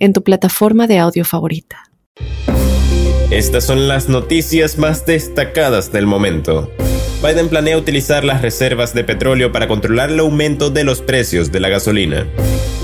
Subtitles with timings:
[0.00, 1.84] en tu plataforma de audio favorita.
[3.30, 6.68] Estas son las noticias más destacadas del momento.
[7.22, 11.60] Biden planea utilizar las reservas de petróleo para controlar el aumento de los precios de
[11.60, 12.26] la gasolina.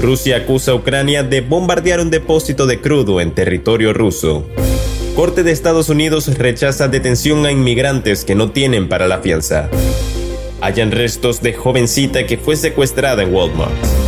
[0.00, 4.46] Rusia acusa a Ucrania de bombardear un depósito de crudo en territorio ruso.
[5.14, 9.68] Corte de Estados Unidos rechaza detención a inmigrantes que no tienen para la fianza.
[10.62, 13.99] Hayan restos de jovencita que fue secuestrada en Walmart.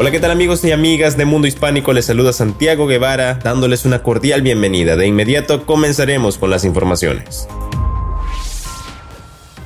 [0.00, 1.92] Hola, ¿qué tal amigos y amigas de Mundo Hispánico?
[1.92, 4.96] Les saluda Santiago Guevara dándoles una cordial bienvenida.
[4.96, 7.46] De inmediato comenzaremos con las informaciones.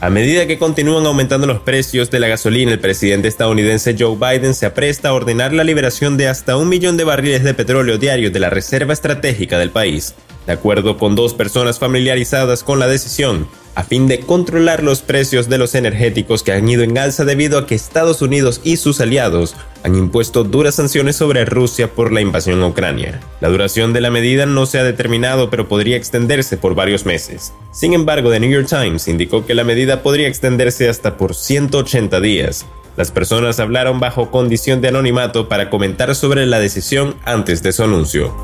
[0.01, 4.55] A medida que continúan aumentando los precios de la gasolina, el presidente estadounidense Joe Biden
[4.55, 8.33] se apresta a ordenar la liberación de hasta un millón de barriles de petróleo diarios
[8.33, 10.17] de la reserva estratégica del país.
[10.49, 15.49] De acuerdo con dos personas familiarizadas con la decisión, a fin de controlar los precios
[15.49, 19.01] de los energéticos que han ido en alza debido a que Estados Unidos y sus
[19.01, 19.55] aliados
[19.85, 23.21] han impuesto duras sanciones sobre Rusia por la invasión a Ucrania.
[23.41, 27.53] La duración de la medida no se ha determinado pero podría extenderse por varios meses.
[27.71, 32.21] Sin embargo, The New York Times indicó que la medida podría extenderse hasta por 180
[32.21, 32.67] días.
[32.97, 37.83] Las personas hablaron bajo condición de anonimato para comentar sobre la decisión antes de su
[37.83, 38.35] anuncio.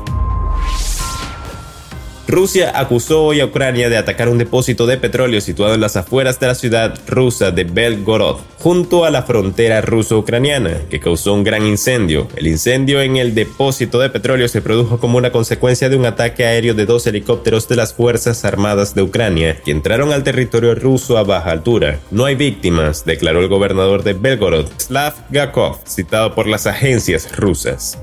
[2.27, 6.39] Rusia acusó hoy a Ucrania de atacar un depósito de petróleo situado en las afueras
[6.39, 11.65] de la ciudad rusa de Belgorod, junto a la frontera ruso-ucraniana, que causó un gran
[11.65, 12.27] incendio.
[12.35, 16.45] El incendio en el depósito de petróleo se produjo como una consecuencia de un ataque
[16.45, 21.17] aéreo de dos helicópteros de las Fuerzas Armadas de Ucrania, que entraron al territorio ruso
[21.17, 21.99] a baja altura.
[22.11, 27.97] No hay víctimas, declaró el gobernador de Belgorod, Slav Gakov, citado por las agencias rusas.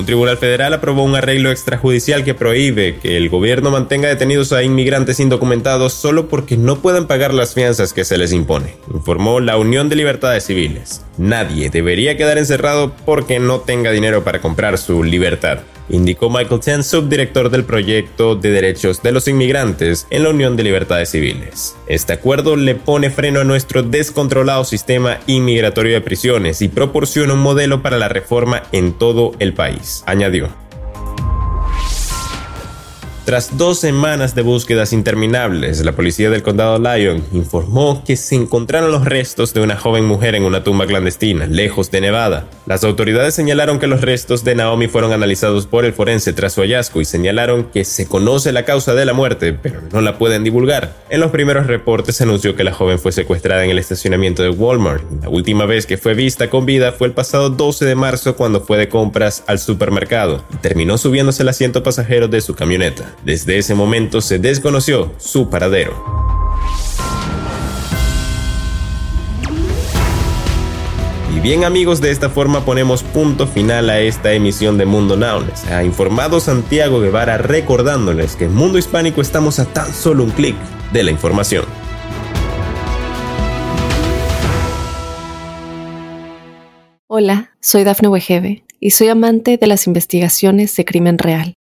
[0.00, 4.62] Un tribunal federal aprobó un arreglo extrajudicial que prohíbe que el gobierno mantenga detenidos a
[4.62, 9.58] inmigrantes indocumentados solo porque no puedan pagar las fianzas que se les impone, informó la
[9.58, 11.02] Unión de Libertades Civiles.
[11.20, 15.60] Nadie debería quedar encerrado porque no tenga dinero para comprar su libertad
[15.90, 20.62] indicó Michael Ten, subdirector del proyecto de derechos de los inmigrantes en la Unión de
[20.62, 21.76] Libertades Civiles.
[21.86, 27.40] Este acuerdo le pone freno a nuestro descontrolado sistema inmigratorio de prisiones y proporciona un
[27.40, 30.69] modelo para la reforma en todo el país, añadió.
[33.30, 38.90] Tras dos semanas de búsquedas interminables, la policía del condado Lyon informó que se encontraron
[38.90, 42.48] los restos de una joven mujer en una tumba clandestina, lejos de Nevada.
[42.66, 46.62] Las autoridades señalaron que los restos de Naomi fueron analizados por el forense tras su
[46.62, 50.42] hallazgo y señalaron que se conoce la causa de la muerte, pero no la pueden
[50.42, 50.96] divulgar.
[51.08, 54.50] En los primeros reportes se anunció que la joven fue secuestrada en el estacionamiento de
[54.50, 55.04] Walmart.
[55.22, 58.60] La última vez que fue vista con vida fue el pasado 12 de marzo cuando
[58.60, 63.14] fue de compras al supermercado y terminó subiéndose el asiento pasajero de su camioneta.
[63.24, 66.20] Desde ese momento se desconoció su paradero.
[71.36, 75.44] Y bien amigos, de esta forma ponemos punto final a esta emisión de Mundo Now.
[75.70, 80.56] ha informado Santiago Guevara recordándoles que en Mundo Hispánico estamos a tan solo un clic
[80.92, 81.66] de la información.
[87.06, 91.54] Hola, soy Dafne Wegebe y soy amante de las investigaciones de crimen real.